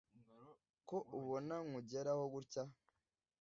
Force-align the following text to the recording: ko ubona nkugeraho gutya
ko 0.87 0.97
ubona 1.19 1.55
nkugeraho 1.65 2.23
gutya 2.33 2.63